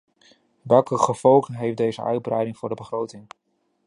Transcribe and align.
Welke 0.61 0.97
gevolgen 0.97 1.53
heeft 1.53 1.77
deze 1.77 2.01
uitbreiding 2.03 2.57
voor 2.57 2.69
de 2.69 2.75
begroting? 2.75 3.27